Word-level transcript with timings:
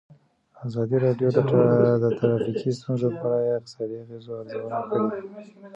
ازادي 0.65 0.97
راډیو 1.05 1.29
د 2.03 2.05
ټرافیکي 2.17 2.69
ستونزې 2.79 3.09
په 3.19 3.25
اړه 3.37 3.41
د 3.45 3.49
اقتصادي 3.59 3.95
اغېزو 4.03 4.31
ارزونه 4.41 4.79
کړې. 4.89 4.99